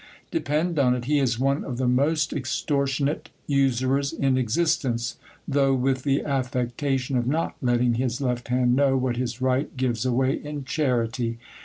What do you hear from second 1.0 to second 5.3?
he is one of the most extortionate usurers in existence,